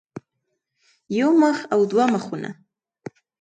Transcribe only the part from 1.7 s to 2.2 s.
او دوه